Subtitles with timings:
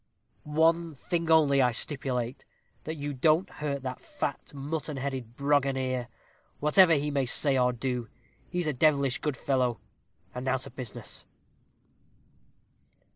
[0.45, 2.43] One thing only I stipulate,
[2.85, 6.07] that you don't hurt that fat, mutton headed Broganeer,
[6.59, 8.09] whatever he may say or do;
[8.49, 9.79] he's a devilish good fellow.
[10.33, 11.27] And now to business."